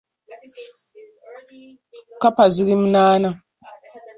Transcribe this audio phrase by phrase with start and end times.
[2.19, 3.29] Kkapa ziri munaana.